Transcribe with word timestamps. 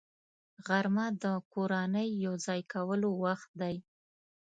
غرمه 0.67 1.05
د 1.21 1.23
کورنۍ 1.53 2.09
یو 2.25 2.33
ځای 2.45 2.61
کېدلو 2.71 3.09
وخت 3.23 3.49
دی 3.61 3.75